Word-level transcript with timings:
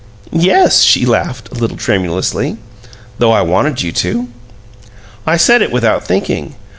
"Yes." 0.33 0.81
She 0.81 1.05
laughed, 1.05 1.49
a 1.51 1.59
little 1.59 1.77
tremuously. 1.77 2.57
"Though 3.19 3.33
I 3.33 3.43
wanted 3.43 3.83
you 3.83 3.91
to!" 3.91 4.29
"I 5.27 5.37
said 5.37 5.61
it 5.61 5.71
without 5.71 6.03
thinking. 6.07 6.55